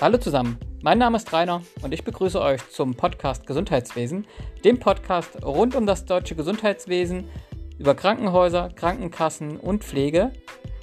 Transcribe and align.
Hallo 0.00 0.16
zusammen, 0.16 0.56
mein 0.82 0.96
Name 0.96 1.18
ist 1.18 1.30
Rainer 1.30 1.60
und 1.82 1.92
ich 1.92 2.04
begrüße 2.04 2.40
euch 2.40 2.66
zum 2.70 2.94
Podcast 2.94 3.46
Gesundheitswesen, 3.46 4.26
dem 4.64 4.78
Podcast 4.78 5.44
rund 5.44 5.74
um 5.74 5.84
das 5.84 6.06
deutsche 6.06 6.34
Gesundheitswesen, 6.34 7.28
über 7.78 7.94
Krankenhäuser, 7.94 8.70
Krankenkassen 8.74 9.58
und 9.58 9.84
Pflege. 9.84 10.32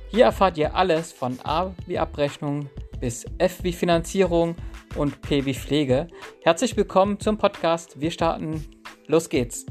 Hier 0.10 0.26
erfahrt 0.26 0.60
ihr 0.60 0.76
alles 0.76 1.14
von 1.14 1.40
A 1.44 1.74
wie 1.88 1.98
Abrechnung 1.98 2.70
bis 3.00 3.26
F 3.40 3.64
wie 3.64 3.74
Finanzierung 3.74 4.56
und 4.96 5.20
P 5.24 5.46
wie 5.46 5.56
Pflege. 5.56 6.06
Herzlich 6.44 6.78
willkommen 6.78 7.20
zum 7.20 7.40
Podcast. 7.40 8.00
Wir 8.00 8.12
starten. 8.12 8.68
Los 9.08 9.30
geht's. 9.30 9.66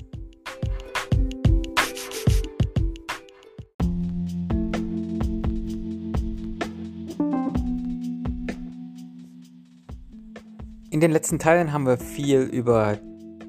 In 10.96 11.00
den 11.00 11.11
letzten 11.11 11.39
Teilen 11.39 11.75
haben 11.75 11.85
wir 11.85 11.99
viel 11.99 12.41
über 12.41 12.96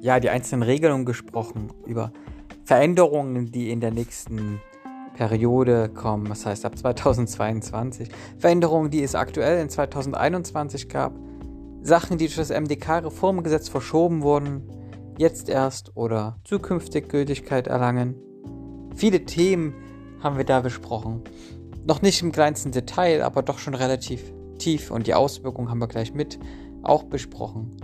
ja, 0.02 0.20
die 0.20 0.28
einzelnen 0.28 0.62
Regelungen 0.62 1.06
gesprochen, 1.06 1.72
über 1.86 2.12
Veränderungen, 2.66 3.50
die 3.50 3.70
in 3.70 3.80
der 3.80 3.90
nächsten 3.90 4.60
Periode 5.16 5.88
kommen, 5.88 6.26
das 6.28 6.44
heißt 6.44 6.66
ab 6.66 6.76
2022, 6.76 8.10
Veränderungen, 8.38 8.90
die 8.90 9.02
es 9.02 9.14
aktuell 9.14 9.62
in 9.62 9.70
2021 9.70 10.90
gab, 10.90 11.14
Sachen, 11.80 12.18
die 12.18 12.26
durch 12.26 12.36
das 12.36 12.50
MDK-Reformgesetz 12.50 13.70
verschoben 13.70 14.20
wurden, 14.20 14.68
jetzt 15.16 15.48
erst 15.48 15.96
oder 15.96 16.36
zukünftig 16.44 17.08
Gültigkeit 17.08 17.66
erlangen. 17.66 18.14
Viele 18.94 19.24
Themen 19.24 19.72
haben 20.22 20.36
wir 20.36 20.44
da 20.44 20.60
besprochen. 20.60 21.22
Noch 21.86 22.02
nicht 22.02 22.20
im 22.20 22.30
kleinsten 22.30 22.72
Detail, 22.72 23.22
aber 23.22 23.40
doch 23.40 23.58
schon 23.58 23.72
relativ 23.72 24.34
tief 24.58 24.90
und 24.90 25.06
die 25.06 25.14
Auswirkungen 25.14 25.70
haben 25.70 25.80
wir 25.80 25.88
gleich 25.88 26.12
mit 26.12 26.38
auch 26.82 27.04
besprochen. 27.04 27.76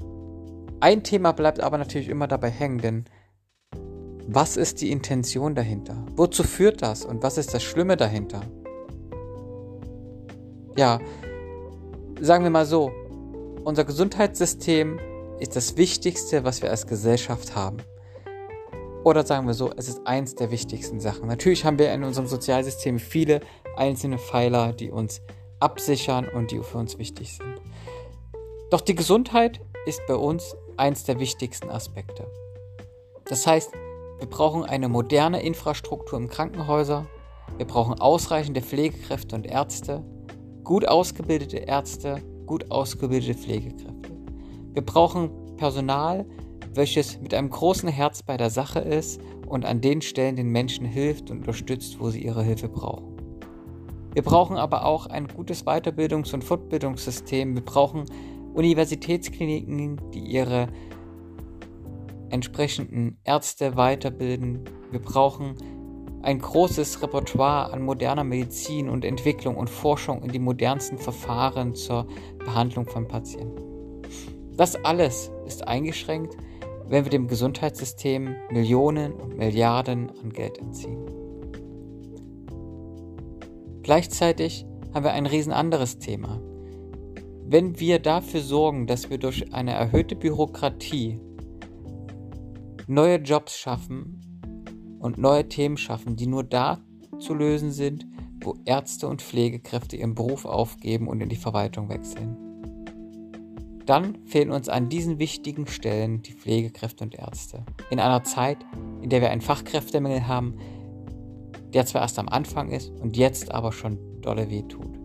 Ein 0.81 1.03
Thema 1.03 1.33
bleibt 1.33 1.61
aber 1.61 1.79
natürlich 1.79 2.09
immer 2.09 2.29
dabei 2.29 2.51
hängen, 2.51 2.79
denn 2.79 3.05
was 4.27 4.57
ist 4.57 4.81
die 4.81 4.91
Intention 4.91 5.55
dahinter? 5.55 6.05
Wozu 6.17 6.43
führt 6.43 6.83
das 6.83 7.05
und 7.05 7.23
was 7.23 7.39
ist 7.39 7.55
das 7.55 7.63
Schlimme 7.63 7.97
dahinter? 7.97 8.41
Ja, 10.77 10.99
sagen 12.21 12.45
wir 12.45 12.51
mal 12.51 12.67
so, 12.67 12.91
unser 13.65 13.85
Gesundheitssystem 13.85 14.99
ist 15.41 15.57
das 15.57 15.77
Wichtigste, 15.77 16.45
was 16.45 16.63
wir 16.63 16.71
als 16.71 16.87
Gesellschaft 16.87 17.55
haben. 17.55 17.79
Oder 19.05 19.25
sagen 19.27 19.47
wir 19.47 19.55
so, 19.55 19.71
es 19.77 19.89
ist 19.89 20.07
eins 20.07 20.35
der 20.35 20.51
wichtigsten 20.51 20.99
Sachen. 20.99 21.29
Natürlich 21.29 21.65
haben 21.65 21.79
wir 21.79 21.93
in 21.93 22.05
unserem 22.05 22.27
Sozialsystem 22.27 22.99
viele 22.99 23.41
einzelne 23.77 24.19
Pfeiler, 24.19 24.73
die 24.73 24.91
uns 24.91 25.21
absichern 25.65 26.29
und 26.29 26.51
die 26.51 26.61
für 26.61 26.79
uns 26.79 26.99
wichtig 26.99 27.33
sind. 27.33 27.61
Doch 28.71 28.83
die 28.83 28.95
Gesundheit 28.95 29.61
ist 29.87 30.03
bei 30.07 30.15
uns 30.15 30.55
eins 30.77 31.05
der 31.05 31.19
wichtigsten 31.19 31.71
Aspekte. 31.71 32.27
Das 33.25 33.47
heißt, 33.47 33.73
wir 34.19 34.29
brauchen 34.29 34.65
eine 34.65 34.89
moderne 34.89 35.43
Infrastruktur 35.43 36.19
im 36.19 36.29
Krankenhäuser, 36.29 37.07
wir 37.57 37.67
brauchen 37.67 38.01
ausreichende 38.01 38.61
Pflegekräfte 38.61 39.37
und 39.37 39.47
Ärzte, 39.47 40.05
gut 40.63 40.87
ausgebildete 40.87 41.59
Ärzte, 41.59 42.23
gut 42.47 42.71
ausgebildete 42.71 43.39
Pflegekräfte. 43.39 43.95
Wir 44.73 44.83
brauchen 44.83 45.57
Personal, 45.57 46.27
welches 46.75 47.21
mit 47.21 47.33
einem 47.33 47.51
großen 47.51 47.89
Herz 47.89 48.23
bei 48.23 48.37
der 48.37 48.51
Sache 48.51 48.81
ist 48.81 49.21
und 49.47 49.65
an 49.65 49.81
den 49.81 50.03
Stellen 50.03 50.37
den 50.37 50.49
Menschen 50.49 50.85
hilft 50.85 51.31
und 51.31 51.39
unterstützt, 51.39 52.01
wo 52.01 52.11
sie 52.11 52.25
ihre 52.25 52.43
Hilfe 52.43 52.69
brauchen. 52.69 53.14
Wir 54.15 54.23
brauchen 54.23 54.57
aber 54.57 54.85
auch 54.87 55.07
ein 55.07 55.27
gutes 55.27 55.67
Weiterbildungs- 55.67 56.33
und 56.33 56.45
Fortbildungssystem. 56.45 57.57
Wir 57.57 57.65
brauchen 57.65 58.05
Universitätskliniken, 58.55 60.01
die 60.13 60.21
ihre 60.21 60.69
entsprechenden 62.31 63.19
Ärzte 63.25 63.77
weiterbilden. 63.77 64.61
Wir 64.93 65.03
brauchen 65.03 65.57
ein 66.23 66.39
großes 66.39 67.03
Repertoire 67.03 67.73
an 67.73 67.83
moderner 67.83 68.25
Medizin 68.25 68.89
und 68.89 69.05
Entwicklung 69.05 69.57
und 69.57 69.69
Forschung 69.69 70.23
in 70.23 70.31
die 70.31 70.39
modernsten 70.39 70.97
Verfahren 70.97 71.75
zur 71.75 72.07
Behandlung 72.39 72.87
von 72.87 73.09
Patienten. 73.09 73.63
Das 74.57 74.77
alles 74.85 75.33
ist 75.45 75.67
eingeschränkt, 75.67 76.37
wenn 76.87 77.05
wir 77.05 77.11
dem 77.11 77.27
Gesundheitssystem 77.27 78.37
Millionen 78.51 79.13
und 79.13 79.37
Milliarden 79.37 80.11
an 80.23 80.31
Geld 80.31 80.59
entziehen. 80.59 81.24
Gleichzeitig 83.85 84.67
haben 84.95 85.05
wir 85.05 85.13
ein 85.13 85.27
riesen 85.27 85.53
anderes 85.53 85.99
Thema, 85.99 86.41
wenn 87.47 87.79
wir 87.79 87.99
dafür 87.99 88.41
sorgen, 88.41 88.87
dass 88.87 89.11
wir 89.11 89.19
durch 89.19 89.53
eine 89.53 89.73
erhöhte 89.73 90.17
Bürokratie 90.17 91.21
neue 92.87 93.17
Jobs 93.17 93.59
schaffen 93.59 94.97
und 95.01 95.19
neue 95.19 95.51
Themen 95.51 95.77
schaffen, 95.77 96.17
die 96.17 96.27
nur 96.27 96.45
da 96.45 96.83
zu 97.19 97.35
lösen 97.35 97.73
sind, 97.73 98.07
wo 98.43 98.57
Ärzte 98.65 99.07
und 99.07 99.21
Pflegekräfte 99.21 99.97
ihren 99.97 100.15
Beruf 100.15 100.47
aufgeben 100.47 101.07
und 101.07 101.21
in 101.21 101.29
die 101.29 101.37
Verwaltung 101.37 101.91
wechseln. 101.91 102.39
Dann 103.85 104.17
fehlen 104.25 104.51
uns 104.51 104.71
an 104.71 104.89
diesen 104.89 105.19
wichtigen 105.19 105.67
Stellen 105.67 106.23
die 106.23 106.33
Pflegekräfte 106.33 107.05
und 107.05 107.15
Ärzte. 107.15 107.67
In 107.91 108.01
einer 108.01 108.25
Zeit, 108.25 108.57
in 109.03 109.11
der 109.11 109.21
wir 109.21 109.29
einen 109.29 109.43
Fachkräftemangel 109.43 110.27
haben, 110.27 110.57
der 111.75 111.85
zwar 111.87 112.03
erst 112.03 112.19
am 112.19 112.29
Anfang 112.29 112.71
ist 112.71 112.91
und 113.01 113.17
jetzt 113.17 113.51
aber 113.51 113.73
schon 113.73 113.99
dolle 114.23 114.49
weh 114.49 114.63
tut. 114.63 114.99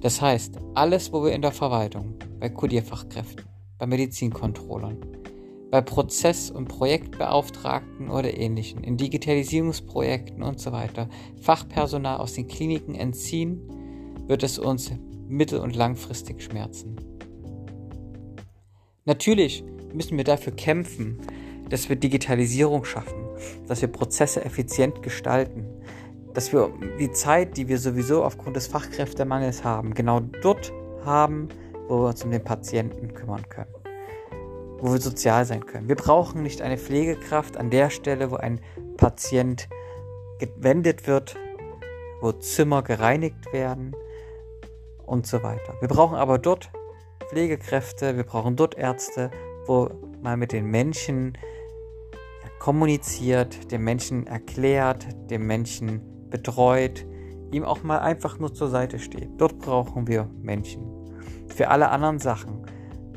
Das 0.00 0.22
heißt, 0.22 0.58
alles, 0.74 1.12
wo 1.12 1.24
wir 1.24 1.32
in 1.32 1.42
der 1.42 1.52
Verwaltung, 1.52 2.14
bei 2.40 2.48
Kodierfachkräften, 2.48 3.44
bei 3.78 3.86
Medizinkontrollern, 3.86 4.98
bei 5.70 5.82
Prozess- 5.82 6.50
und 6.50 6.68
Projektbeauftragten 6.68 8.08
oder 8.08 8.36
ähnlichen, 8.36 8.82
in 8.84 8.96
Digitalisierungsprojekten 8.96 10.42
und 10.42 10.60
so 10.60 10.72
weiter, 10.72 11.08
Fachpersonal 11.42 12.18
aus 12.18 12.32
den 12.32 12.48
Kliniken 12.48 12.94
entziehen, 12.94 13.60
wird 14.26 14.42
es 14.42 14.58
uns 14.58 14.92
mittel- 15.28 15.60
und 15.60 15.76
langfristig 15.76 16.42
schmerzen. 16.42 16.96
Natürlich 19.04 19.64
müssen 19.92 20.16
wir 20.16 20.24
dafür 20.24 20.54
kämpfen, 20.54 21.18
dass 21.68 21.88
wir 21.88 21.96
Digitalisierung 21.96 22.84
schaffen, 22.84 23.26
dass 23.66 23.82
wir 23.82 23.88
Prozesse 23.88 24.44
effizient 24.44 25.02
gestalten, 25.02 25.66
dass 26.34 26.52
wir 26.52 26.72
die 26.98 27.10
Zeit, 27.10 27.56
die 27.56 27.68
wir 27.68 27.78
sowieso 27.78 28.24
aufgrund 28.24 28.56
des 28.56 28.66
Fachkräftemangels 28.66 29.64
haben, 29.64 29.94
genau 29.94 30.20
dort 30.20 30.72
haben, 31.04 31.48
wo 31.88 32.02
wir 32.02 32.08
uns 32.08 32.24
um 32.24 32.30
den 32.30 32.44
Patienten 32.44 33.14
kümmern 33.14 33.48
können, 33.48 33.74
wo 34.78 34.92
wir 34.92 35.00
sozial 35.00 35.44
sein 35.44 35.64
können. 35.66 35.88
Wir 35.88 35.96
brauchen 35.96 36.42
nicht 36.42 36.62
eine 36.62 36.78
Pflegekraft 36.78 37.56
an 37.56 37.70
der 37.70 37.90
Stelle, 37.90 38.30
wo 38.30 38.36
ein 38.36 38.60
Patient 38.96 39.68
gewendet 40.38 41.06
wird, 41.06 41.36
wo 42.20 42.32
Zimmer 42.32 42.82
gereinigt 42.82 43.52
werden 43.52 43.94
und 45.06 45.26
so 45.26 45.42
weiter. 45.42 45.74
Wir 45.80 45.88
brauchen 45.88 46.16
aber 46.16 46.38
dort 46.38 46.70
Pflegekräfte, 47.28 48.16
wir 48.16 48.24
brauchen 48.24 48.56
dort 48.56 48.76
Ärzte, 48.76 49.30
wo 49.66 49.90
man 50.22 50.38
mit 50.38 50.52
den 50.52 50.66
Menschen 50.66 51.36
kommuniziert, 52.58 53.70
dem 53.70 53.84
Menschen 53.84 54.26
erklärt, 54.26 55.06
dem 55.30 55.46
Menschen 55.46 56.17
betreut, 56.30 57.06
ihm 57.52 57.64
auch 57.64 57.82
mal 57.82 57.98
einfach 57.98 58.38
nur 58.38 58.52
zur 58.52 58.68
Seite 58.68 58.98
steht. 58.98 59.30
Dort 59.38 59.58
brauchen 59.58 60.06
wir 60.06 60.28
Menschen. 60.40 60.82
Für 61.48 61.68
alle 61.68 61.88
anderen 61.90 62.18
Sachen 62.18 62.66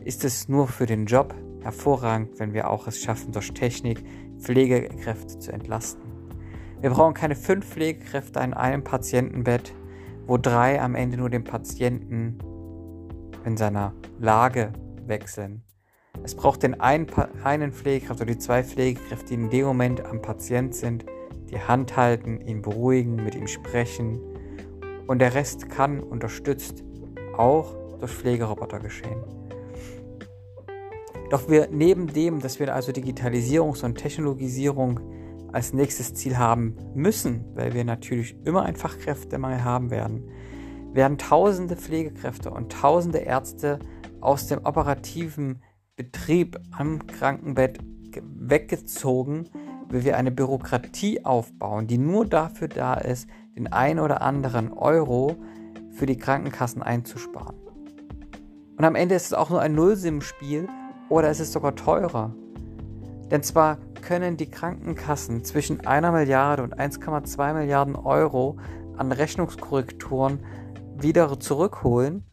ist 0.04 0.24
es 0.24 0.48
nur 0.48 0.68
für 0.68 0.86
den 0.86 1.06
Job 1.06 1.36
hervorragend, 1.62 2.40
wenn 2.40 2.54
wir 2.54 2.70
auch 2.70 2.88
es 2.88 3.00
schaffen, 3.00 3.32
durch 3.32 3.54
Technik 3.54 4.04
Pflegekräfte 4.40 5.40
zu 5.40 5.52
entlasten. 5.52 6.02
Wir 6.82 6.90
brauchen 6.90 7.14
keine 7.14 7.36
fünf 7.36 7.68
Pflegekräfte 7.68 8.40
in 8.40 8.54
einem 8.56 8.84
Patientenbett, 8.84 9.74
wo 10.26 10.38
drei 10.38 10.82
am 10.82 10.96
Ende 10.96 11.18
nur 11.18 11.30
den 11.30 11.44
Patienten 11.44 12.40
in 13.46 13.58
seiner 13.58 13.94
Lage 14.20 14.74
wechseln. 15.06 15.64
Es 16.24 16.36
braucht 16.36 16.64
den 16.64 16.80
einen, 16.80 17.08
einen 17.44 17.72
Pflegekraft 17.72 18.22
oder 18.22 18.34
die 18.34 18.40
zwei 18.40 18.64
Pflegekräfte, 18.64 19.28
die 19.28 19.34
in 19.36 19.50
dem 19.50 19.66
Moment 19.66 20.04
am 20.06 20.22
Patient 20.22 20.74
sind, 20.74 21.06
die 21.52 21.60
Hand 21.60 21.98
halten, 21.98 22.42
ihn 22.42 22.62
beruhigen, 22.62 23.16
mit 23.16 23.36
ihm 23.36 23.48
sprechen. 23.48 24.20
Und 25.08 25.20
der 25.20 25.34
Rest 25.34 25.70
kann 25.70 26.00
unterstützt 26.00 26.84
auch 27.38 27.76
durch 28.00 28.12
Pflegeroboter 28.12 28.80
geschehen. 28.80 29.24
Doch 31.30 31.50
wir 31.50 31.70
neben 31.72 32.08
dem, 32.08 32.42
dass 32.42 32.60
wir 32.60 32.74
also 32.74 32.92
Digitalisierungs- 32.92 33.86
und 33.86 33.96
Technologisierung 33.96 35.00
als 35.54 35.74
nächstes 35.74 36.14
Ziel 36.14 36.38
haben 36.38 36.76
müssen, 36.94 37.46
weil 37.56 37.74
wir 37.74 37.86
natürlich 37.86 38.36
immer 38.46 38.64
einen 38.64 38.76
Fachkräftemangel 38.76 39.64
haben 39.64 39.92
werden, 39.92 40.30
werden 40.94 41.18
tausende 41.18 41.78
Pflegekräfte 41.78 42.52
und 42.52 42.72
tausende 42.72 43.20
Ärzte 43.20 43.80
aus 44.20 44.48
dem 44.48 44.66
operativen 44.66 45.62
Betrieb 45.96 46.60
am 46.72 47.06
Krankenbett 47.08 47.80
weggezogen, 48.22 49.50
wie 49.92 50.06
wir 50.06 50.18
eine 50.18 50.32
Bürokratie 50.32 51.26
aufbauen, 51.26 51.88
die 51.88 51.98
nur 51.98 52.26
dafür 52.26 52.68
da 52.68 52.96
ist, 52.96 53.28
den 53.56 53.72
ein 53.72 54.00
oder 54.00 54.22
anderen 54.22 54.72
Euro 54.72 55.36
für 55.92 56.06
die 56.06 56.18
Krankenkassen 56.18 56.82
einzusparen. 56.82 57.56
Und 58.78 58.86
am 58.86 58.96
Ende 58.96 59.16
ist 59.16 59.28
es 59.28 59.34
auch 59.34 59.50
nur 59.50 59.62
ein 59.62 59.76
Nullsim-Spiel 59.76 60.68
oder 61.10 61.30
es 61.30 61.40
ist 61.40 61.52
sogar 61.52 61.76
teurer. 61.76 62.34
Denn 63.30 63.44
zwar 63.44 63.78
können 64.02 64.38
die 64.38 64.50
Krankenkassen 64.50 65.44
zwischen 65.44 65.86
einer 65.86 66.12
Milliarde 66.12 66.64
und 66.64 66.80
1,2 66.80 67.54
Milliarden 67.54 67.96
Euro 67.96 68.58
an 68.98 69.12
Rechnungskorrekturen 69.12 70.40
wieder 70.98 71.40
zurückholen, 71.40 72.24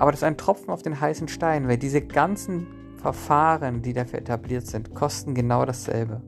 aber 0.00 0.12
das 0.12 0.20
ist 0.20 0.24
ein 0.24 0.38
Tropfen 0.38 0.70
auf 0.70 0.82
den 0.82 0.98
heißen 0.98 1.28
Stein, 1.28 1.68
weil 1.68 1.76
diese 1.76 2.00
ganzen 2.00 2.66
Verfahren, 2.96 3.82
die 3.82 3.92
dafür 3.92 4.18
etabliert 4.18 4.66
sind, 4.66 4.94
kosten 4.94 5.34
genau 5.34 5.66
dasselbe. 5.66 6.22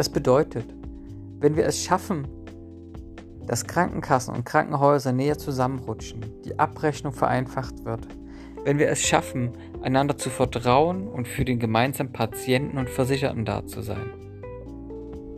Das 0.00 0.08
bedeutet, 0.08 0.64
wenn 1.40 1.56
wir 1.56 1.66
es 1.66 1.84
schaffen, 1.84 2.26
dass 3.46 3.66
Krankenkassen 3.66 4.34
und 4.34 4.46
Krankenhäuser 4.46 5.12
näher 5.12 5.36
zusammenrutschen, 5.36 6.24
die 6.42 6.58
Abrechnung 6.58 7.12
vereinfacht 7.12 7.84
wird, 7.84 8.08
wenn 8.64 8.78
wir 8.78 8.88
es 8.88 9.02
schaffen, 9.02 9.52
einander 9.82 10.16
zu 10.16 10.30
vertrauen 10.30 11.06
und 11.06 11.28
für 11.28 11.44
den 11.44 11.58
gemeinsamen 11.58 12.14
Patienten 12.14 12.78
und 12.78 12.88
Versicherten 12.88 13.44
da 13.44 13.66
zu 13.66 13.82
sein, 13.82 14.10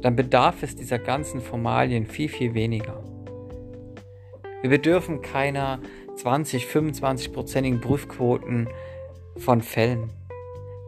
dann 0.00 0.14
bedarf 0.14 0.62
es 0.62 0.76
dieser 0.76 1.00
ganzen 1.00 1.40
Formalien 1.40 2.06
viel, 2.06 2.28
viel 2.28 2.54
weniger. 2.54 3.02
Wir 4.60 4.70
bedürfen 4.70 5.22
keiner 5.22 5.80
20, 6.18 6.66
25-prozentigen 6.66 7.80
Prüfquoten 7.80 8.68
von 9.38 9.60
Fällen. 9.60 10.10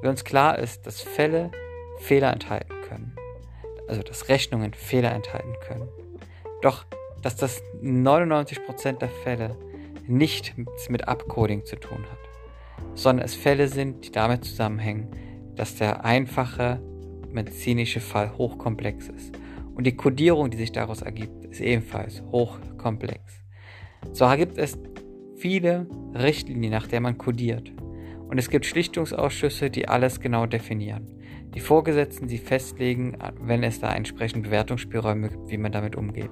Wenn 0.01 0.11
uns 0.11 0.23
klar 0.23 0.61
ist, 0.61 0.87
dass 0.87 1.01
Fälle 1.01 1.51
Fehler 1.99 2.33
enthalten 2.33 2.75
können, 2.89 3.17
also 3.89 4.03
dass 4.03 4.29
Rechnungen 4.29 4.75
Fehler 4.75 5.13
enthalten 5.13 5.55
können, 5.67 5.89
doch 6.63 6.85
dass 7.23 7.37
das 7.37 7.63
99% 7.83 8.99
der 8.99 9.09
Fälle 9.09 9.57
nichts 10.07 10.53
mit 10.89 11.09
Upcoding 11.09 11.65
zu 11.65 11.77
tun 11.77 12.05
hat 12.11 12.25
sondern 12.95 13.25
es 13.25 13.35
Fälle 13.35 13.69
sind, 13.69 14.07
die 14.07 14.13
damit 14.13 14.45
zusammenhängen, 14.45 15.09
dass 15.57 15.77
der 15.77 16.05
einfache 16.05 16.81
medizinische 17.31 18.01
Fall 18.01 18.37
hochkomplex 18.37 19.09
ist. 19.09 19.37
Und 19.75 19.85
die 19.85 19.97
Kodierung, 19.97 20.51
die 20.51 20.57
sich 20.57 20.73
daraus 20.73 21.03
ergibt, 21.03 21.45
ist 21.47 21.61
ebenfalls 21.61 22.23
hochkomplex. 22.31 23.21
So 24.13 24.29
gibt 24.37 24.57
es 24.59 24.79
viele 25.37 25.89
Richtlinien, 26.15 26.73
nach 26.73 26.87
der 26.87 27.01
man 27.01 27.19
kodiert. 27.19 27.73
Und 28.29 28.39
es 28.39 28.51
gibt 28.51 28.67
Schlichtungsausschüsse, 28.67 29.71
die 29.71 29.89
alles 29.89 30.21
genau 30.21 30.47
definieren. 30.47 31.07
Die 31.55 31.61
Vorgesetzten 31.61 32.29
sie 32.29 32.39
festlegen, 32.39 33.17
wenn 33.41 33.63
es 33.63 33.81
da 33.81 33.95
entsprechend 33.95 34.43
Bewertungsspielräume 34.43 35.29
gibt, 35.29 35.51
wie 35.51 35.59
man 35.59 35.71
damit 35.71 35.95
umgeht. 35.95 36.31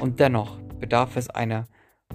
Und 0.00 0.20
dennoch 0.20 0.60
bedarf 0.78 1.16
es 1.16 1.30
einer 1.30 1.66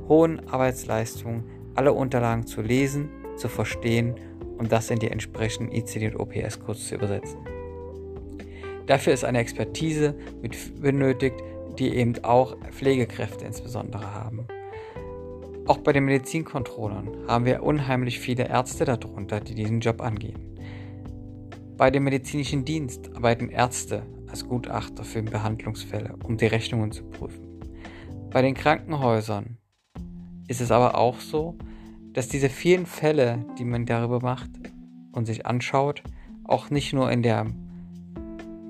hohen 0.07 0.47
Arbeitsleistung, 0.47 1.43
alle 1.75 1.93
Unterlagen 1.93 2.47
zu 2.47 2.61
lesen 2.61 3.09
zu 3.35 3.49
verstehen 3.49 4.15
und 4.57 4.71
das 4.71 4.89
in 4.89 4.99
die 4.99 5.11
entsprechenden 5.11 5.71
ICD- 5.71 6.15
und 6.15 6.19
OPS-Codes 6.19 6.87
zu 6.87 6.95
übersetzen. 6.95 7.39
Dafür 8.87 9.13
ist 9.13 9.25
eine 9.25 9.39
Expertise 9.39 10.15
benötigt, 10.81 11.35
die 11.77 11.93
eben 11.95 12.23
auch 12.23 12.57
Pflegekräfte 12.71 13.45
insbesondere 13.45 14.13
haben. 14.13 14.47
Auch 15.67 15.79
bei 15.79 15.91
den 15.91 16.05
Medizinkontrollern 16.05 17.27
haben 17.27 17.45
wir 17.45 17.61
unheimlich 17.61 18.19
viele 18.19 18.47
Ärzte 18.47 18.85
darunter, 18.85 19.41
die 19.41 19.53
diesen 19.53 19.81
Job 19.81 20.01
angehen. 20.01 20.46
Bei 21.77 21.91
dem 21.91 22.05
medizinischen 22.05 22.65
Dienst 22.65 23.15
arbeiten 23.15 23.49
Ärzte 23.49 24.01
als 24.27 24.47
Gutachter 24.47 25.03
für 25.03 25.21
Behandlungsfälle, 25.21 26.15
um 26.23 26.35
die 26.35 26.47
Rechnungen 26.47 26.91
zu 26.91 27.03
prüfen. 27.03 27.59
Bei 28.31 28.41
den 28.41 28.55
Krankenhäusern 28.55 29.57
ist 30.47 30.59
es 30.59 30.71
aber 30.71 30.97
auch 30.97 31.19
so, 31.19 31.55
dass 32.13 32.29
diese 32.29 32.49
vielen 32.49 32.87
Fälle, 32.87 33.45
die 33.59 33.63
man 33.63 33.85
darüber 33.85 34.21
macht 34.21 34.49
und 35.11 35.27
sich 35.27 35.45
anschaut, 35.45 36.01
auch 36.45 36.71
nicht 36.71 36.93
nur 36.93 37.11
in 37.11 37.21
der 37.21 37.45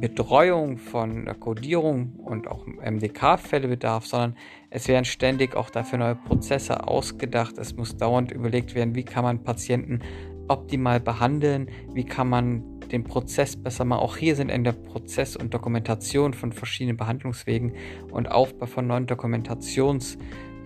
Betreuung 0.01 0.77
von 0.77 1.24
der 1.24 1.36
Codierung 1.36 2.12
und 2.18 2.50
auch 2.50 2.68
MDK-Fälle 2.68 3.69
bedarf, 3.69 4.06
sondern 4.06 4.36
es 4.69 4.89
werden 4.89 5.06
ständig 5.06 5.56
auch 5.56 5.69
dafür 5.69 6.00
neue 6.00 6.15
Prozesse 6.15 6.86
ausgedacht. 6.86 7.57
Es 7.57 7.74
muss 7.77 7.95
dauernd 7.95 8.31
überlegt 8.31 8.75
werden, 8.75 8.95
wie 8.95 9.04
kann 9.04 9.24
man 9.24 9.44
Patienten 9.44 10.01
optimal 10.47 10.99
behandeln, 10.99 11.69
wie 11.94 12.05
kann 12.05 12.29
man 12.29 12.79
den 12.91 13.03
Prozess 13.03 13.55
besser 13.55 13.85
machen. 13.85 13.99
Auch 13.99 14.17
hier 14.17 14.35
sind 14.35 14.49
in 14.49 14.63
der 14.63 14.71
Prozess- 14.71 15.35
und 15.35 15.53
Dokumentation 15.53 16.33
von 16.33 16.53
verschiedenen 16.53 16.97
Behandlungswegen 16.97 17.73
und 18.11 18.31
Aufbau 18.31 18.65
von 18.65 18.88
neuen 18.88 19.07
Dokumentations- 19.07 20.17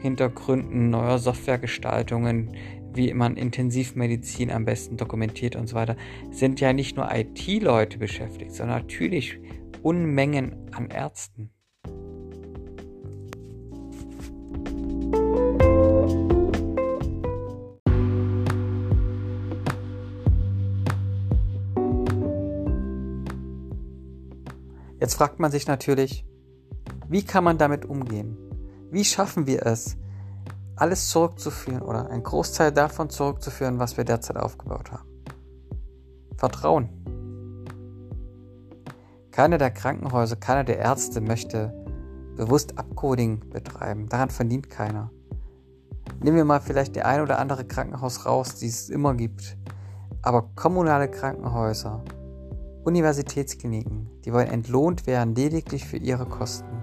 Hintergründen 0.01 0.89
neuer 0.89 1.19
Softwaregestaltungen, 1.19 2.55
wie 2.93 3.13
man 3.13 3.37
Intensivmedizin 3.37 4.51
am 4.51 4.65
besten 4.65 4.97
dokumentiert 4.97 5.55
und 5.55 5.67
so 5.67 5.75
weiter, 5.75 5.95
sind 6.31 6.59
ja 6.59 6.73
nicht 6.73 6.97
nur 6.97 7.09
IT-Leute 7.13 7.99
beschäftigt, 7.99 8.51
sondern 8.51 8.81
natürlich 8.81 9.39
Unmengen 9.83 10.55
an 10.71 10.89
Ärzten. 10.89 11.51
Jetzt 25.01 25.15
fragt 25.15 25.39
man 25.39 25.49
sich 25.49 25.67
natürlich, 25.67 26.27
wie 27.09 27.25
kann 27.25 27.43
man 27.43 27.57
damit 27.57 27.85
umgehen? 27.85 28.37
Wie 28.91 29.03
schaffen 29.03 29.47
wir 29.47 29.65
es, 29.65 29.97
alles 30.75 31.09
zurückzuführen 31.09 31.81
oder 31.81 32.11
einen 32.11 32.21
Großteil 32.21 32.71
davon 32.71 33.09
zurückzuführen, 33.09 33.79
was 33.79 33.97
wir 33.97 34.03
derzeit 34.03 34.37
aufgebaut 34.37 34.91
haben? 34.91 35.09
Vertrauen. 36.37 36.89
Keiner 39.31 39.57
der 39.57 39.71
Krankenhäuser, 39.71 40.35
keiner 40.35 40.63
der 40.63 40.77
Ärzte 40.77 41.19
möchte 41.19 41.73
bewusst 42.37 42.77
Upcoding 42.77 43.49
betreiben. 43.49 44.07
Daran 44.07 44.29
verdient 44.29 44.69
keiner. 44.69 45.09
Nehmen 46.19 46.37
wir 46.37 46.45
mal 46.45 46.61
vielleicht 46.61 46.95
die 46.95 47.01
ein 47.01 47.21
oder 47.21 47.39
andere 47.39 47.65
Krankenhaus 47.65 48.27
raus, 48.27 48.55
die 48.55 48.67
es 48.67 48.89
immer 48.89 49.15
gibt. 49.15 49.57
Aber 50.21 50.51
kommunale 50.55 51.09
Krankenhäuser, 51.09 52.03
Universitätskliniken, 52.83 54.09
die 54.25 54.33
wollen 54.33 54.49
entlohnt 54.49 55.07
werden 55.07 55.35
lediglich 55.35 55.85
für 55.85 55.97
ihre 55.97 56.25
Kosten 56.25 56.81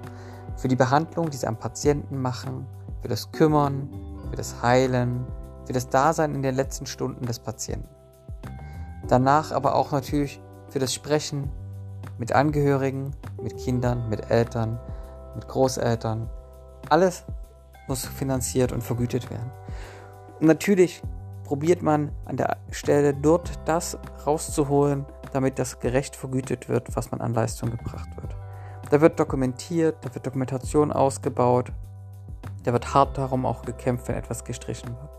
für 0.58 0.68
die 0.68 0.76
Behandlung, 0.76 1.30
die 1.30 1.36
sie 1.36 1.46
am 1.46 1.56
Patienten 1.56 2.20
machen, 2.20 2.66
für 3.00 3.08
das 3.08 3.30
Kümmern, 3.30 3.88
für 4.28 4.36
das 4.36 4.60
Heilen, 4.60 5.24
für 5.64 5.72
das 5.72 5.88
Dasein 5.88 6.34
in 6.34 6.42
den 6.42 6.56
letzten 6.56 6.86
Stunden 6.86 7.24
des 7.26 7.38
Patienten. 7.38 7.88
Danach 9.06 9.52
aber 9.52 9.76
auch 9.76 9.92
natürlich 9.92 10.42
für 10.68 10.80
das 10.80 10.92
Sprechen 10.92 11.50
mit 12.18 12.32
Angehörigen, 12.32 13.12
mit 13.40 13.56
Kindern, 13.56 14.08
mit 14.08 14.30
Eltern, 14.30 14.80
mit 15.36 15.46
Großeltern. 15.46 16.28
Alles 16.88 17.24
muss 17.86 18.04
finanziert 18.04 18.72
und 18.72 18.82
vergütet 18.82 19.30
werden. 19.30 19.50
Und 20.40 20.48
natürlich 20.48 21.02
probiert 21.44 21.82
man 21.82 22.10
an 22.24 22.36
der 22.36 22.56
Stelle 22.72 23.14
dort 23.14 23.52
das 23.64 23.96
rauszuholen, 24.26 25.06
damit 25.32 25.58
das 25.58 25.80
gerecht 25.80 26.16
vergütet 26.16 26.68
wird, 26.68 26.96
was 26.96 27.10
man 27.10 27.20
an 27.20 27.34
Leistung 27.34 27.70
gebracht 27.70 28.08
wird. 28.20 28.34
Da 28.90 29.00
wird 29.00 29.20
dokumentiert, 29.20 29.96
da 30.02 30.14
wird 30.14 30.26
Dokumentation 30.26 30.92
ausgebaut, 30.92 31.72
da 32.64 32.72
wird 32.72 32.94
hart 32.94 33.18
darum 33.18 33.46
auch 33.46 33.62
gekämpft, 33.62 34.08
wenn 34.08 34.16
etwas 34.16 34.44
gestrichen 34.44 34.88
wird. 34.88 35.10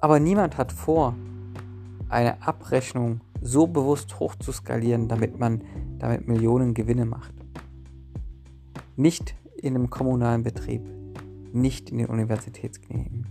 Aber 0.00 0.18
niemand 0.18 0.56
hat 0.56 0.72
vor, 0.72 1.14
eine 2.08 2.42
Abrechnung 2.42 3.20
so 3.40 3.66
bewusst 3.66 4.18
hoch 4.18 4.34
zu 4.34 4.52
skalieren, 4.52 5.08
damit 5.08 5.38
man 5.38 5.62
damit 5.98 6.26
Millionen 6.26 6.74
Gewinne 6.74 7.04
macht. 7.04 7.34
Nicht 8.96 9.34
in 9.56 9.74
einem 9.74 9.90
kommunalen 9.90 10.42
Betrieb, 10.42 10.82
nicht 11.52 11.90
in 11.90 11.98
den 11.98 12.06
Universitätskliniken. 12.06 13.26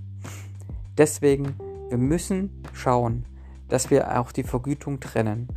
Deswegen, 0.98 1.56
wir 1.90 1.98
müssen 1.98 2.64
schauen, 2.74 3.26
dass 3.70 3.90
wir 3.90 4.20
auch 4.20 4.32
die 4.32 4.44
Vergütung 4.44 5.00
trennen 5.00 5.48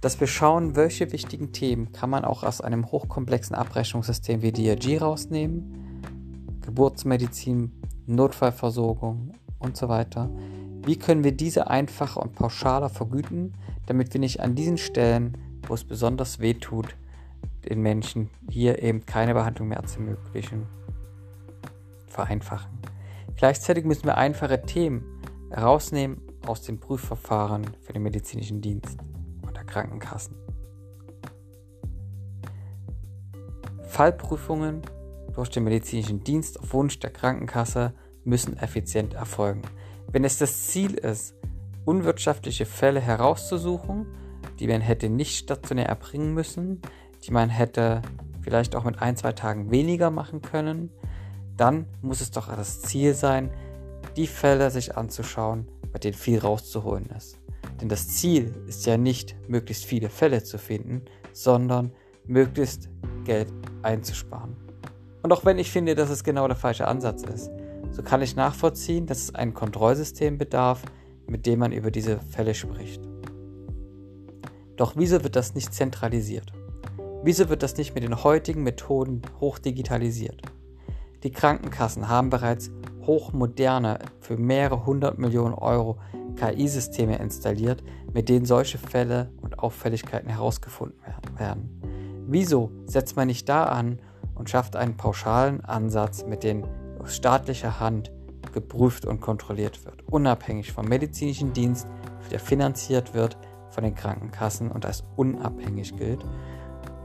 dass 0.00 0.20
wir 0.20 0.28
schauen, 0.28 0.76
welche 0.76 1.12
wichtigen 1.12 1.52
Themen 1.52 1.92
kann 1.92 2.10
man 2.10 2.24
auch 2.24 2.44
aus 2.44 2.60
einem 2.60 2.90
hochkomplexen 2.90 3.56
Abrechnungssystem 3.56 4.42
wie 4.42 4.52
DRG 4.52 5.00
rausnehmen, 5.00 6.00
Geburtsmedizin, 6.64 7.72
Notfallversorgung 8.06 9.32
und 9.58 9.76
so 9.76 9.88
weiter. 9.88 10.30
Wie 10.84 10.96
können 10.96 11.24
wir 11.24 11.32
diese 11.32 11.68
einfacher 11.68 12.22
und 12.22 12.34
pauschaler 12.34 12.88
vergüten, 12.88 13.54
damit 13.86 14.12
wir 14.12 14.20
nicht 14.20 14.40
an 14.40 14.54
diesen 14.54 14.78
Stellen, 14.78 15.36
wo 15.66 15.74
es 15.74 15.84
besonders 15.84 16.38
weh 16.38 16.54
tut, 16.54 16.96
den 17.68 17.80
Menschen 17.80 18.30
hier 18.48 18.80
eben 18.82 19.04
keine 19.04 19.34
Behandlung 19.34 19.68
mehr 19.68 19.84
zu 19.84 19.98
ermöglichen, 19.98 20.66
vereinfachen. 22.06 22.70
Gleichzeitig 23.36 23.84
müssen 23.84 24.04
wir 24.04 24.16
einfache 24.16 24.62
Themen 24.62 25.04
herausnehmen 25.50 26.27
aus 26.46 26.62
dem 26.62 26.80
Prüfverfahren 26.80 27.66
für 27.80 27.92
den 27.92 28.02
medizinischen 28.02 28.60
Dienst. 28.60 28.98
Krankenkassen. 29.68 30.34
Fallprüfungen 33.86 34.82
durch 35.34 35.50
den 35.50 35.64
medizinischen 35.64 36.24
Dienst 36.24 36.58
auf 36.58 36.72
Wunsch 36.72 36.98
der 36.98 37.10
Krankenkasse 37.10 37.92
müssen 38.24 38.56
effizient 38.56 39.14
erfolgen. 39.14 39.62
Wenn 40.10 40.24
es 40.24 40.38
das 40.38 40.66
Ziel 40.66 40.94
ist, 40.94 41.34
unwirtschaftliche 41.84 42.66
Fälle 42.66 43.00
herauszusuchen, 43.00 44.06
die 44.58 44.66
man 44.66 44.80
hätte 44.80 45.08
nicht 45.08 45.36
stationär 45.36 45.86
erbringen 45.86 46.34
müssen, 46.34 46.82
die 47.24 47.30
man 47.30 47.48
hätte 47.48 48.02
vielleicht 48.42 48.74
auch 48.74 48.84
mit 48.84 49.00
ein, 49.00 49.16
zwei 49.16 49.32
Tagen 49.32 49.70
weniger 49.70 50.10
machen 50.10 50.42
können, 50.42 50.90
dann 51.56 51.86
muss 52.02 52.20
es 52.20 52.30
doch 52.30 52.48
das 52.48 52.82
Ziel 52.82 53.14
sein, 53.14 53.50
die 54.16 54.26
Fälle 54.26 54.70
sich 54.70 54.96
anzuschauen, 54.96 55.68
bei 55.92 55.98
denen 55.98 56.14
viel 56.14 56.38
rauszuholen 56.38 57.06
ist. 57.16 57.38
Denn 57.80 57.88
das 57.88 58.08
Ziel 58.08 58.54
ist 58.66 58.86
ja 58.86 58.96
nicht, 58.96 59.36
möglichst 59.48 59.84
viele 59.84 60.08
Fälle 60.08 60.42
zu 60.42 60.58
finden, 60.58 61.02
sondern 61.32 61.92
möglichst 62.26 62.88
Geld 63.24 63.52
einzusparen. 63.82 64.56
Und 65.22 65.32
auch 65.32 65.44
wenn 65.44 65.58
ich 65.58 65.70
finde, 65.70 65.94
dass 65.94 66.10
es 66.10 66.24
genau 66.24 66.46
der 66.46 66.56
falsche 66.56 66.86
Ansatz 66.86 67.22
ist, 67.22 67.50
so 67.90 68.02
kann 68.02 68.22
ich 68.22 68.36
nachvollziehen, 68.36 69.06
dass 69.06 69.22
es 69.22 69.34
ein 69.34 69.54
Kontrollsystem 69.54 70.38
bedarf, 70.38 70.82
mit 71.26 71.46
dem 71.46 71.60
man 71.60 71.72
über 71.72 71.90
diese 71.90 72.20
Fälle 72.20 72.54
spricht. 72.54 73.02
Doch 74.76 74.94
wieso 74.96 75.22
wird 75.24 75.36
das 75.36 75.54
nicht 75.54 75.74
zentralisiert? 75.74 76.52
Wieso 77.24 77.48
wird 77.48 77.62
das 77.62 77.76
nicht 77.76 77.94
mit 77.94 78.04
den 78.04 78.22
heutigen 78.22 78.62
Methoden 78.62 79.22
hochdigitalisiert? 79.40 80.40
Die 81.24 81.32
Krankenkassen 81.32 82.08
haben 82.08 82.30
bereits 82.30 82.70
hochmoderne, 83.08 83.98
für 84.20 84.36
mehrere 84.36 84.86
hundert 84.86 85.18
Millionen 85.18 85.54
Euro 85.54 85.98
KI-Systeme 86.36 87.18
installiert, 87.18 87.82
mit 88.12 88.28
denen 88.28 88.46
solche 88.46 88.78
Fälle 88.78 89.32
und 89.40 89.58
Auffälligkeiten 89.58 90.28
herausgefunden 90.28 91.00
werden. 91.36 92.24
Wieso 92.28 92.70
setzt 92.84 93.16
man 93.16 93.26
nicht 93.26 93.48
da 93.48 93.64
an 93.64 93.98
und 94.36 94.50
schafft 94.50 94.76
einen 94.76 94.96
pauschalen 94.96 95.64
Ansatz, 95.64 96.24
mit 96.24 96.44
dem 96.44 96.64
aus 97.00 97.16
staatlicher 97.16 97.80
Hand 97.80 98.12
geprüft 98.52 99.06
und 99.06 99.20
kontrolliert 99.20 99.84
wird, 99.84 100.06
unabhängig 100.06 100.72
vom 100.72 100.86
medizinischen 100.86 101.52
Dienst, 101.52 101.88
der 102.30 102.38
finanziert 102.38 103.14
wird 103.14 103.36
von 103.70 103.84
den 103.84 103.94
Krankenkassen 103.94 104.70
und 104.70 104.84
als 104.84 105.04
unabhängig 105.16 105.96
gilt 105.96 106.24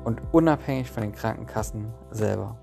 und 0.03 0.21
unabhängig 0.33 0.91
von 0.91 1.03
den 1.03 1.13
Krankenkassen 1.13 1.93
selber. 2.11 2.57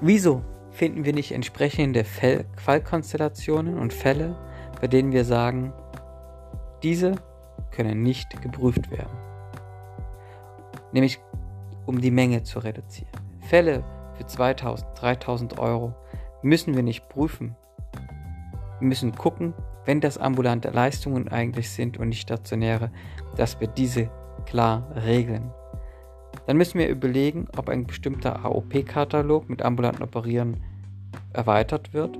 Wieso 0.00 0.42
finden 0.78 1.04
wir 1.04 1.12
nicht 1.12 1.32
entsprechende 1.32 2.04
Fallkonstellationen 2.04 3.78
und 3.78 3.92
Fälle, 3.92 4.36
bei 4.80 4.86
denen 4.86 5.10
wir 5.10 5.24
sagen, 5.24 5.72
diese 6.84 7.16
können 7.72 8.04
nicht 8.04 8.40
geprüft 8.42 8.88
werden? 8.92 9.18
Nämlich 10.92 11.18
um 11.84 12.00
die 12.00 12.12
Menge 12.12 12.44
zu 12.44 12.60
reduzieren. 12.60 13.10
Fälle 13.40 13.82
für 14.14 14.24
2000, 14.26 14.86
3000 14.94 15.58
Euro 15.58 15.94
müssen 16.42 16.76
wir 16.76 16.84
nicht 16.84 17.08
prüfen. 17.08 17.56
Wir 18.78 18.86
müssen 18.86 19.16
gucken, 19.16 19.54
wenn 19.84 20.00
das 20.00 20.16
ambulante 20.16 20.70
Leistungen 20.70 21.26
eigentlich 21.26 21.70
sind 21.70 21.98
und 21.98 22.10
nicht 22.10 22.20
stationäre, 22.20 22.92
dass 23.36 23.60
wir 23.60 23.66
diese 23.66 24.10
klar 24.46 24.86
regeln. 24.94 25.50
Dann 26.46 26.56
müssen 26.56 26.78
wir 26.78 26.88
überlegen, 26.88 27.48
ob 27.56 27.68
ein 27.68 27.84
bestimmter 27.84 28.44
AOP-Katalog 28.44 29.50
mit 29.50 29.62
ambulanten 29.62 30.04
Operieren 30.04 30.62
erweitert 31.32 31.92
wird 31.94 32.18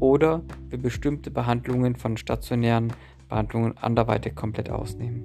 oder 0.00 0.42
wir 0.68 0.78
bestimmte 0.78 1.30
Behandlungen 1.30 1.96
von 1.96 2.16
stationären 2.16 2.92
Behandlungen 3.28 3.76
anderweitig 3.78 4.34
komplett 4.34 4.70
ausnehmen. 4.70 5.24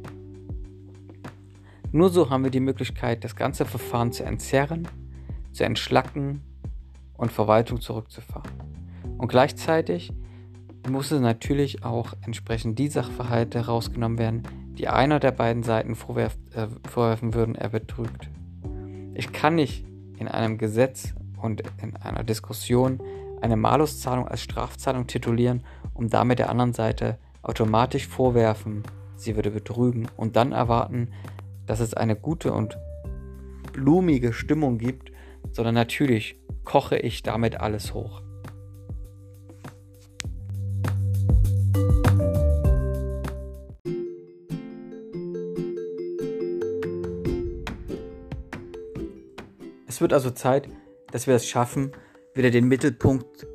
Nur 1.91 2.10
so 2.10 2.29
haben 2.29 2.43
wir 2.43 2.51
die 2.51 2.60
Möglichkeit, 2.60 3.24
das 3.24 3.36
ganze 3.36 3.65
Verfahren 3.65 4.12
zu 4.12 4.24
entzerren, 4.24 4.88
zu 5.51 5.63
entschlacken 5.63 6.41
und 7.17 7.31
Verwaltung 7.31 7.81
zurückzufahren. 7.81 8.51
Und 9.17 9.27
gleichzeitig 9.27 10.13
muss 10.88 11.12
es 11.12 11.19
natürlich 11.19 11.84
auch 11.84 12.13
entsprechend 12.22 12.79
die 12.79 12.88
Sachverhalte 12.88 13.60
herausgenommen 13.60 14.17
werden, 14.17 14.43
die 14.77 14.88
einer 14.88 15.19
der 15.19 15.31
beiden 15.31 15.63
Seiten 15.63 15.96
vorwerf, 15.96 16.38
äh, 16.53 16.67
vorwerfen 16.88 17.34
würden, 17.34 17.55
er 17.55 17.69
betrügt. 17.69 18.29
Ich 19.13 19.34
kann 19.34 19.55
nicht 19.55 19.86
in 20.17 20.27
einem 20.27 20.58
Gesetz 20.58 21.13
und 21.41 21.63
in 21.81 21.96
einer 21.98 22.24
Diskussion 22.24 23.01
eine 23.41 23.55
Maluszahlung 23.55 24.27
als 24.27 24.41
Strafzahlung 24.41 25.08
titulieren, 25.08 25.63
um 25.93 26.10
damit 26.10 26.39
der 26.39 26.50
anderen 26.50 26.74
Seite 26.74 27.17
automatisch 27.41 28.08
vorwerfen, 28.08 28.84
sie 29.15 29.36
würde 29.36 29.51
betrügen 29.51 30.08
und 30.17 30.36
dann 30.36 30.51
erwarten, 30.51 31.10
dass 31.65 31.79
es 31.79 31.93
eine 31.93 32.15
gute 32.15 32.51
und 32.51 32.77
blumige 33.72 34.34
Stimmung 34.34 34.77
gibt, 34.77 35.12
sondern 35.51 35.75
natürlich 35.75 36.39
koche 36.63 36.98
ich 36.98 37.24
damit 37.24 37.60
alles 37.60 37.93
hoch. 37.93 38.22
Es 49.88 50.01
wird 50.01 50.13
also 50.13 50.31
Zeit, 50.31 50.69
dass 51.12 51.28
wir 51.28 51.36
es 51.36 51.48
schaffen, 51.48 51.92
wieder 52.34 52.51
den 52.51 52.68
Mittelpunkt 52.68 53.48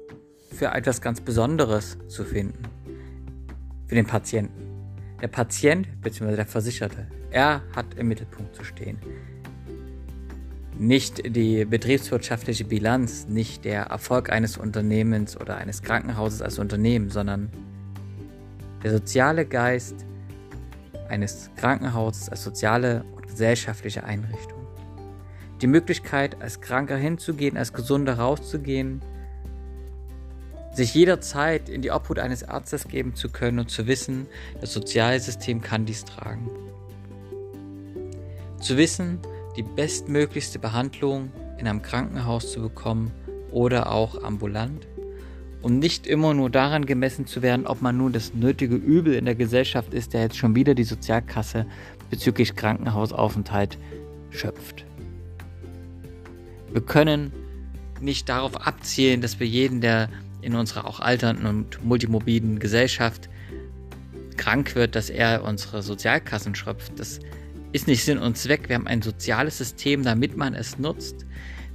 für 0.50 0.66
etwas 0.66 1.00
ganz 1.00 1.20
Besonderes 1.20 1.98
zu 2.08 2.24
finden. 2.24 2.62
Für 3.86 3.94
den 3.94 4.06
Patienten. 4.06 4.64
Der 5.20 5.28
Patient 5.28 5.88
bzw. 6.00 6.36
der 6.36 6.46
Versicherte, 6.46 7.08
er 7.30 7.62
hat 7.74 7.94
im 7.96 8.08
Mittelpunkt 8.08 8.54
zu 8.54 8.64
stehen. 8.64 8.98
Nicht 10.76 11.34
die 11.36 11.64
betriebswirtschaftliche 11.64 12.64
Bilanz, 12.64 13.26
nicht 13.28 13.64
der 13.64 13.84
Erfolg 13.84 14.30
eines 14.30 14.56
Unternehmens 14.56 15.40
oder 15.40 15.56
eines 15.56 15.82
Krankenhauses 15.82 16.42
als 16.42 16.58
Unternehmen, 16.58 17.10
sondern 17.10 17.50
der 18.82 18.90
soziale 18.90 19.46
Geist 19.46 20.04
eines 21.08 21.50
Krankenhauses 21.56 22.28
als 22.28 22.42
soziale 22.42 23.04
und 23.14 23.26
gesellschaftliche 23.28 24.04
Einrichtung. 24.04 24.63
Die 25.64 25.68
Möglichkeit, 25.68 26.42
als 26.42 26.60
Kranker 26.60 26.98
hinzugehen, 26.98 27.56
als 27.56 27.72
Gesunder 27.72 28.18
rauszugehen, 28.18 29.00
sich 30.74 30.92
jederzeit 30.92 31.70
in 31.70 31.80
die 31.80 31.90
Obhut 31.90 32.18
eines 32.18 32.46
Arztes 32.46 32.86
geben 32.86 33.14
zu 33.14 33.30
können 33.30 33.58
und 33.60 33.70
zu 33.70 33.86
wissen, 33.86 34.26
das 34.60 34.74
Sozialsystem 34.74 35.62
kann 35.62 35.86
dies 35.86 36.04
tragen. 36.04 36.50
Zu 38.60 38.76
wissen, 38.76 39.20
die 39.56 39.62
bestmöglichste 39.62 40.58
Behandlung 40.58 41.32
in 41.56 41.66
einem 41.66 41.80
Krankenhaus 41.80 42.52
zu 42.52 42.60
bekommen 42.60 43.10
oder 43.50 43.90
auch 43.90 44.22
ambulant, 44.22 44.86
um 45.62 45.78
nicht 45.78 46.06
immer 46.06 46.34
nur 46.34 46.50
daran 46.50 46.84
gemessen 46.84 47.26
zu 47.26 47.40
werden, 47.40 47.66
ob 47.66 47.80
man 47.80 47.96
nun 47.96 48.12
das 48.12 48.34
nötige 48.34 48.76
Übel 48.76 49.14
in 49.14 49.24
der 49.24 49.34
Gesellschaft 49.34 49.94
ist, 49.94 50.12
der 50.12 50.24
jetzt 50.24 50.36
schon 50.36 50.54
wieder 50.54 50.74
die 50.74 50.84
Sozialkasse 50.84 51.64
bezüglich 52.10 52.54
Krankenhausaufenthalt 52.54 53.78
schöpft. 54.28 54.84
Wir 56.74 56.80
können 56.80 57.32
nicht 58.00 58.28
darauf 58.28 58.66
abzielen, 58.66 59.20
dass 59.20 59.38
wir 59.38 59.46
jeden, 59.46 59.80
der 59.80 60.08
in 60.42 60.56
unserer 60.56 60.88
auch 60.88 60.98
alternden 60.98 61.46
und 61.46 61.84
multimorbiden 61.84 62.58
Gesellschaft 62.58 63.30
krank 64.36 64.74
wird, 64.74 64.96
dass 64.96 65.08
er 65.08 65.44
unsere 65.44 65.84
Sozialkassen 65.84 66.56
schröpft. 66.56 66.98
Das 66.98 67.20
ist 67.70 67.86
nicht 67.86 68.04
Sinn 68.04 68.18
und 68.18 68.36
Zweck. 68.36 68.68
Wir 68.68 68.74
haben 68.74 68.88
ein 68.88 69.02
soziales 69.02 69.56
System, 69.56 70.02
damit 70.02 70.36
man 70.36 70.52
es 70.52 70.76
nutzt. 70.76 71.24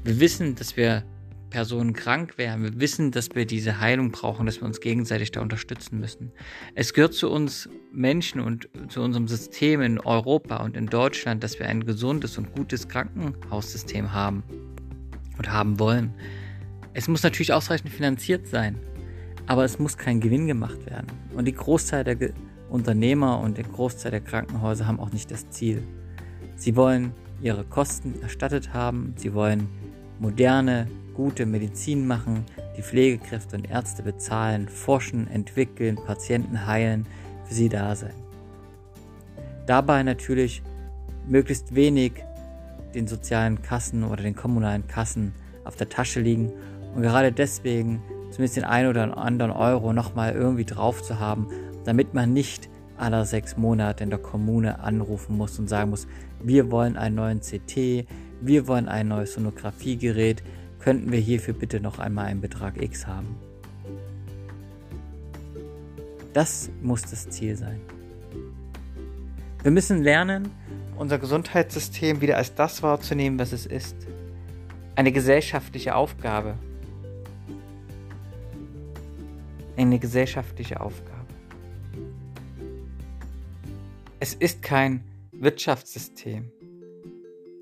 Wir 0.03 0.19
wissen, 0.19 0.55
dass 0.55 0.75
wir 0.75 1.05
Personen 1.49 1.93
krank 1.93 2.37
werden. 2.37 2.61
Wir 2.63 2.81
wissen, 2.81 3.11
dass 3.11 3.33
wir 3.33 3.45
diese 3.45 3.79
Heilung 3.79 4.11
brauchen, 4.11 4.47
dass 4.47 4.59
wir 4.59 4.65
uns 4.65 4.81
gegenseitig 4.81 5.31
da 5.31 5.39
unterstützen 5.39 6.01
müssen. 6.01 6.33
Es 6.75 6.93
gehört 6.93 7.13
zu 7.13 7.31
uns 7.31 7.69
Menschen 7.93 8.41
und 8.41 8.67
zu 8.89 8.99
unserem 8.99 9.29
System 9.29 9.79
in 9.81 9.97
Europa 9.97 10.57
und 10.57 10.75
in 10.75 10.87
Deutschland, 10.87 11.41
dass 11.41 11.57
wir 11.57 11.69
ein 11.69 11.85
gesundes 11.85 12.37
und 12.37 12.53
gutes 12.53 12.89
Krankenhaussystem 12.89 14.11
haben 14.11 14.43
und 15.39 15.51
haben 15.51 15.79
wollen. 15.79 16.13
Es 16.93 17.07
muss 17.07 17.23
natürlich 17.23 17.53
ausreichend 17.53 17.89
finanziert 17.89 18.47
sein, 18.47 18.77
aber 19.47 19.63
es 19.63 19.79
muss 19.79 19.97
kein 19.97 20.19
Gewinn 20.19 20.45
gemacht 20.45 20.85
werden. 20.85 21.07
Und 21.33 21.45
die 21.45 21.53
Großteil 21.53 22.03
der 22.03 22.15
Ge 22.15 22.33
Unternehmer 22.69 23.39
und 23.39 23.57
der 23.57 23.63
Großteil 23.63 24.11
der 24.11 24.21
Krankenhäuser 24.21 24.85
haben 24.85 24.99
auch 24.99 25.11
nicht 25.11 25.31
das 25.31 25.49
Ziel. 25.49 25.81
Sie 26.55 26.75
wollen 26.75 27.13
ihre 27.41 27.63
Kosten 27.63 28.21
erstattet 28.21 28.75
haben, 28.75 29.15
sie 29.17 29.33
wollen 29.33 29.67
moderne, 30.19 30.85
gute 31.15 31.47
Medizin 31.47 32.05
machen, 32.05 32.45
die 32.77 32.83
Pflegekräfte 32.83 33.55
und 33.55 33.71
Ärzte 33.71 34.03
bezahlen, 34.03 34.69
forschen, 34.69 35.27
entwickeln, 35.27 35.95
Patienten 36.05 36.67
heilen, 36.67 37.07
für 37.45 37.55
sie 37.55 37.69
da 37.69 37.95
sein. 37.95 38.13
Dabei 39.65 40.03
natürlich 40.03 40.61
möglichst 41.27 41.73
wenig 41.73 42.13
den 42.93 43.07
sozialen 43.07 43.61
Kassen 43.61 44.03
oder 44.03 44.23
den 44.23 44.35
kommunalen 44.35 44.87
Kassen 44.87 45.33
auf 45.63 45.75
der 45.75 45.89
Tasche 45.89 46.19
liegen 46.19 46.51
und 46.95 47.01
gerade 47.01 47.31
deswegen 47.31 48.01
zumindest 48.31 48.57
den 48.57 48.63
einen 48.63 48.89
oder 48.89 49.17
anderen 49.17 49.51
Euro 49.51 49.93
nochmal 49.93 50.33
irgendwie 50.33 50.65
drauf 50.65 51.01
zu 51.01 51.19
haben, 51.19 51.47
damit 51.85 52.13
man 52.13 52.33
nicht 52.33 52.69
alle 52.97 53.25
sechs 53.25 53.57
Monate 53.57 54.03
in 54.03 54.09
der 54.09 54.19
Kommune 54.19 54.79
anrufen 54.79 55.37
muss 55.37 55.57
und 55.57 55.67
sagen 55.67 55.89
muss, 55.89 56.07
wir 56.41 56.69
wollen 56.71 56.97
einen 56.97 57.15
neuen 57.15 57.39
CT, 57.41 58.05
wir 58.41 58.67
wollen 58.67 58.87
ein 58.87 59.07
neues 59.07 59.33
Sonographiegerät, 59.33 60.43
könnten 60.79 61.11
wir 61.11 61.19
hierfür 61.19 61.53
bitte 61.53 61.79
noch 61.79 61.99
einmal 61.99 62.25
einen 62.25 62.41
Betrag 62.41 62.81
X 62.81 63.07
haben. 63.07 63.35
Das 66.33 66.69
muss 66.81 67.01
das 67.01 67.29
Ziel 67.29 67.55
sein. 67.55 67.81
Wir 69.63 69.71
müssen 69.71 70.03
lernen, 70.03 70.51
unser 70.99 71.17
Gesundheitssystem 71.17 72.19
wieder 72.19 72.35
als 72.35 72.53
das 72.55 72.83
wahrzunehmen, 72.83 73.39
was 73.39 73.53
es 73.53 73.65
ist. 73.65 73.95
Eine 74.95 75.13
gesellschaftliche 75.13 75.95
Aufgabe. 75.95 76.55
Eine 79.77 79.97
gesellschaftliche 79.97 80.81
Aufgabe. 80.81 81.25
Es 84.19 84.33
ist 84.33 84.61
kein 84.61 85.05
Wirtschaftssystem. 85.31 86.51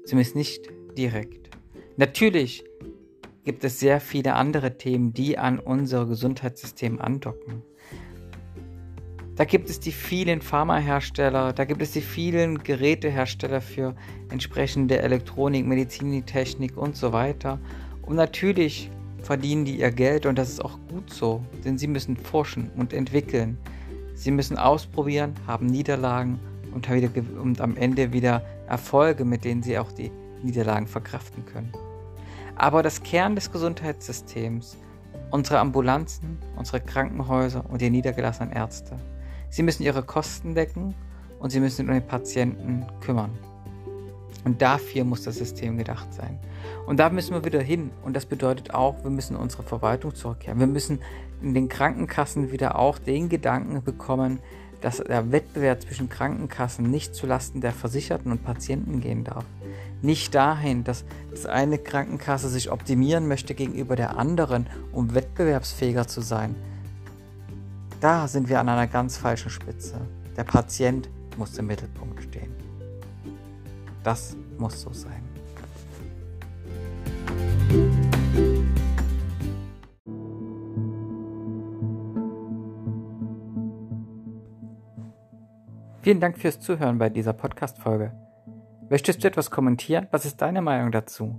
Zumindest 0.05 0.35
nicht 0.35 0.67
direkt. 0.97 1.51
Natürlich 1.95 2.63
gibt 3.43 3.63
es 3.63 3.79
sehr 3.79 3.99
viele 4.01 4.33
andere 4.33 4.79
Themen, 4.79 5.13
die 5.13 5.37
an 5.37 5.59
unser 5.59 6.07
Gesundheitssystem 6.07 6.99
andocken. 6.99 7.61
Da 9.37 9.45
gibt 9.45 9.69
es 9.69 9.79
die 9.79 9.91
vielen 9.91 10.41
Pharmahersteller, 10.41 11.53
da 11.53 11.65
gibt 11.65 11.83
es 11.83 11.91
die 11.91 12.01
vielen 12.01 12.63
Gerätehersteller 12.63 13.61
für 13.61 13.95
entsprechende 14.31 14.99
Elektronik, 14.99 15.63
Medizintechnik 15.67 16.75
und 16.75 16.95
so 16.95 17.13
weiter. 17.13 17.59
Und 18.01 18.15
natürlich 18.15 18.89
verdienen 19.21 19.63
die 19.63 19.79
ihr 19.79 19.91
Geld 19.91 20.25
und 20.25 20.39
das 20.39 20.49
ist 20.49 20.65
auch 20.65 20.79
gut 20.89 21.13
so, 21.13 21.43
denn 21.63 21.77
sie 21.77 21.85
müssen 21.85 22.17
forschen 22.17 22.71
und 22.77 22.93
entwickeln. 22.93 23.59
Sie 24.15 24.31
müssen 24.31 24.57
ausprobieren, 24.57 25.35
haben 25.45 25.67
Niederlagen 25.67 26.39
und, 26.73 26.89
wieder, 26.89 27.11
und 27.39 27.61
am 27.61 27.77
Ende 27.77 28.11
wieder 28.13 28.41
Erfolge, 28.67 29.23
mit 29.23 29.45
denen 29.45 29.61
sie 29.61 29.77
auch 29.77 29.91
die 29.91 30.09
Niederlagen 30.41 30.87
verkraften 30.87 31.45
können. 31.45 31.71
Aber 32.55 32.81
das 32.81 33.03
Kern 33.03 33.35
des 33.35 33.51
Gesundheitssystems, 33.51 34.77
unsere 35.29 35.59
Ambulanzen, 35.59 36.39
unsere 36.55 36.79
Krankenhäuser 36.79 37.63
und 37.69 37.81
die 37.81 37.91
niedergelassenen 37.91 38.51
Ärzte, 38.51 38.97
sie 39.49 39.63
müssen 39.63 39.83
ihre 39.83 40.03
Kosten 40.03 40.55
decken 40.55 40.95
und 41.39 41.51
sie 41.51 41.59
müssen 41.59 41.77
sich 41.77 41.85
um 41.87 41.93
den 41.93 42.05
Patienten 42.05 42.85
kümmern. 43.01 43.31
Und 44.43 44.61
dafür 44.61 45.03
muss 45.03 45.23
das 45.23 45.35
System 45.35 45.77
gedacht 45.77 46.13
sein. 46.13 46.39
Und 46.85 46.97
da 47.01 47.09
müssen 47.09 47.33
wir 47.33 47.43
wieder 47.43 47.61
hin. 47.61 47.91
Und 48.03 48.15
das 48.15 48.25
bedeutet 48.25 48.73
auch, 48.73 49.03
wir 49.03 49.11
müssen 49.11 49.35
unsere 49.35 49.63
Verwaltung 49.63 50.15
zurückkehren. 50.15 50.59
Wir 50.59 50.67
müssen 50.67 50.99
in 51.41 51.53
den 51.53 51.67
Krankenkassen 51.67 52.51
wieder 52.51 52.79
auch 52.79 52.97
den 52.97 53.27
Gedanken 53.27 53.83
bekommen, 53.83 54.39
dass 54.81 54.97
der 54.97 55.31
Wettbewerb 55.31 55.81
zwischen 55.81 56.07
Krankenkassen 56.07 56.89
nicht 56.89 57.15
zulasten 57.15 57.61
der 57.61 57.73
Versicherten 57.73 58.31
und 58.31 58.43
Patienten 58.43 59.01
gehen 59.01 59.23
darf. 59.23 59.43
Nicht 60.01 60.35
dahin, 60.35 60.83
dass 60.83 61.03
das 61.31 61.45
eine 61.45 61.77
Krankenkasse 61.77 62.47
sich 62.47 62.71
optimieren 62.71 63.27
möchte 63.27 63.55
gegenüber 63.55 63.95
der 63.95 64.17
anderen, 64.17 64.67
um 64.91 65.13
wettbewerbsfähiger 65.15 66.07
zu 66.07 66.21
sein. 66.21 66.55
Da 67.99 68.27
sind 68.27 68.47
wir 68.47 68.59
an 68.59 68.69
einer 68.69 68.85
ganz 68.85 69.17
falschen 69.17 69.49
Spitze. 69.49 69.99
Der 70.35 70.43
Patient 70.43 71.09
muss 71.35 71.57
im 71.57 71.65
Mittelpunkt 71.65 72.21
stehen. 72.21 72.53
Das 74.03 74.37
muss 74.59 74.81
so 74.81 74.93
sein. 74.93 75.23
Vielen 86.03 86.19
Dank 86.21 86.37
fürs 86.37 86.59
Zuhören 86.59 86.99
bei 86.99 87.09
dieser 87.09 87.33
Podcast-Folge. 87.33 88.13
Möchtest 88.89 89.23
du 89.23 89.27
etwas 89.27 89.49
kommentieren? 89.49 90.07
Was 90.11 90.23
ist 90.23 90.41
deine 90.41 90.61
Meinung 90.61 90.91
dazu? 90.91 91.35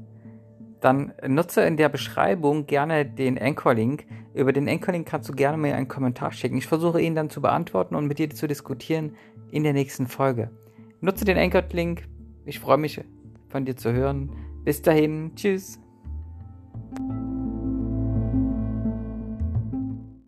Dann 0.80 1.12
nutze 1.26 1.62
in 1.62 1.76
der 1.76 1.88
Beschreibung 1.88 2.66
gerne 2.66 3.04
den 3.04 3.38
Anchor-Link. 3.40 4.06
Über 4.34 4.52
den 4.52 4.68
Anchor-Link 4.68 5.08
kannst 5.08 5.28
du 5.28 5.32
gerne 5.32 5.58
mir 5.58 5.74
einen 5.74 5.88
Kommentar 5.88 6.32
schicken. 6.32 6.58
Ich 6.58 6.66
versuche 6.66 7.00
ihn 7.00 7.14
dann 7.14 7.30
zu 7.30 7.40
beantworten 7.40 7.94
und 7.96 8.06
mit 8.06 8.18
dir 8.18 8.30
zu 8.30 8.46
diskutieren 8.46 9.16
in 9.50 9.64
der 9.64 9.72
nächsten 9.72 10.06
Folge. 10.06 10.50
Nutze 11.00 11.24
den 11.24 11.38
Anchor-Link. 11.38 12.04
Ich 12.44 12.60
freue 12.60 12.78
mich, 12.78 13.00
von 13.48 13.64
dir 13.64 13.76
zu 13.76 13.92
hören. 13.92 14.30
Bis 14.64 14.82
dahin. 14.82 15.32
Tschüss. 15.34 15.80